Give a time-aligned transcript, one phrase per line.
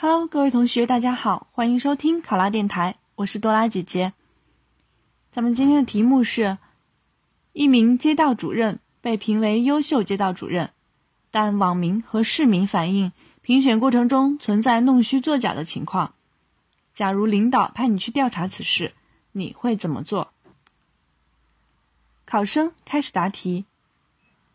[0.00, 4.12] Hello，各位同学，大家好，欢迎收听考拉电台，我是多拉姐姐。
[5.32, 6.56] 咱们今天的题目是：
[7.52, 10.70] 一名街道主任被评为优秀街道主任，
[11.32, 13.10] 但网民和市民反映
[13.42, 16.14] 评选过程中存在弄虚作假的情况。
[16.94, 18.94] 假如领导派你去调查此事，
[19.32, 20.32] 你会怎么做？
[22.24, 23.64] 考生开始答题。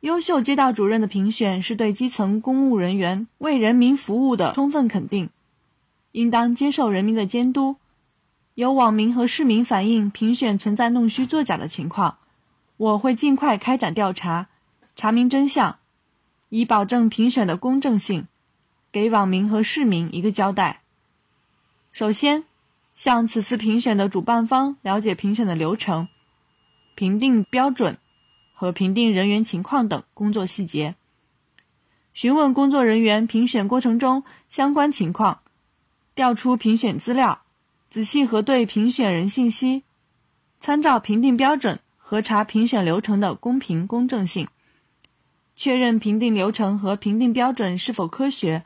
[0.00, 5.30] 优秀街道主任的评选是对基层公务人员为人民服务的充分肯定，
[6.12, 7.76] 应当接受人民的监督。
[8.54, 12.18] 有网民和市民反映评选存在弄虚作假的情况，
[12.76, 14.48] 我会尽快开展调查，
[14.94, 15.78] 查明真相，
[16.48, 18.28] 以保证评选的公正性，
[18.92, 20.80] 给网民和市民一个交代。
[21.92, 22.44] 首先，
[22.94, 26.08] 向此次评选的主办方了解评选的流程、
[26.94, 27.98] 评定标准。
[28.58, 30.94] 和评定人员情况等工作细节，
[32.14, 35.40] 询问工作人员评选过程中相关情况，
[36.14, 37.42] 调出评选资料，
[37.90, 39.82] 仔细核对评选人信息，
[40.58, 44.48] 参照评定标准核查评选流程的公平公正性，
[45.54, 48.64] 确认评定流程和评定标准是否科学，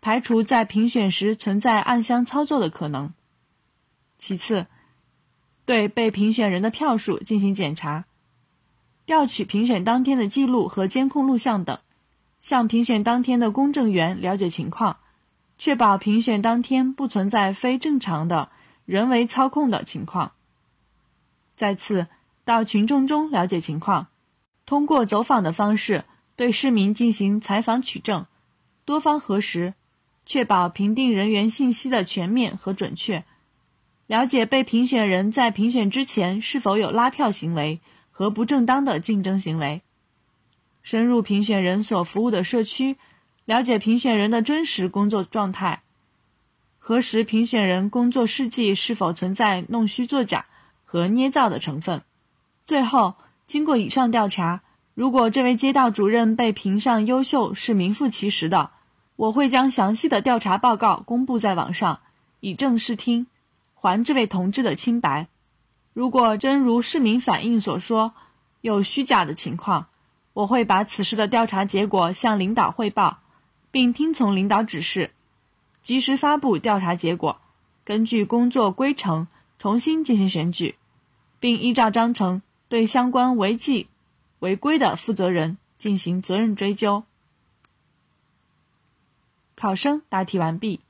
[0.00, 3.12] 排除在评选时存在暗箱操作的可能。
[4.16, 4.68] 其次，
[5.66, 8.04] 对被评选人的票数进行检查。
[9.06, 11.78] 调取评选当天的记录和监控录像等，
[12.40, 14.96] 向评选当天的公证员了解情况，
[15.58, 18.48] 确保评选当天不存在非正常的
[18.86, 20.32] 人为操控的情况。
[21.56, 22.06] 再次
[22.44, 24.08] 到群众中了解情况，
[24.66, 28.26] 通过走访的方式对市民进行采访取证，
[28.84, 29.74] 多方核实，
[30.24, 33.24] 确保评定人员信息的全面和准确。
[34.06, 37.80] 了解被评选人在评选之前是否有拉票行为。
[38.16, 39.82] 和不正当的竞争行为，
[40.84, 42.96] 深入评选人所服务的社区，
[43.44, 45.82] 了解评选人的真实工作状态，
[46.78, 50.46] 核实评选人工作事迹是否存在弄虚作假
[50.84, 52.02] 和捏造的成分。
[52.64, 53.16] 最后，
[53.48, 54.62] 经过以上调查，
[54.94, 58.70] 如果这位街道主任被评上优秀是名副其实的，
[59.16, 61.98] 我会将详细的调查报告公布在网上，
[62.38, 63.26] 以正视听，
[63.74, 65.26] 还这位同志的清白。
[65.94, 68.14] 如果真如市民反映所说
[68.60, 69.86] 有虚假的情况，
[70.32, 73.20] 我会把此事的调查结果向领导汇报，
[73.70, 75.12] 并听从领导指示，
[75.82, 77.40] 及时发布调查结果，
[77.84, 79.28] 根据工作规程
[79.60, 80.74] 重新进行选举，
[81.38, 83.86] 并依照章程对相关违纪
[84.40, 87.04] 违规的负责人进行责任追究。
[89.54, 90.80] 考生答题完毕。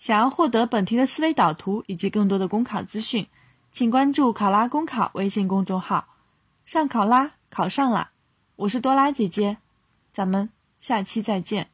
[0.00, 3.26] 想要获得本题的思维导图以及更多的公考资讯。
[3.70, 6.08] 请关注“考拉公考”微信公众号，
[6.64, 8.10] 上考拉考上了，
[8.56, 9.58] 我是多拉姐姐，
[10.12, 11.70] 咱们下期再见。